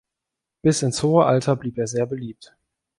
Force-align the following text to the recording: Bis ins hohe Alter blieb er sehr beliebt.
Bis 0.63 0.81
ins 0.81 1.03
hohe 1.03 1.27
Alter 1.27 1.55
blieb 1.55 1.77
er 1.77 1.85
sehr 1.85 2.07
beliebt. 2.07 2.55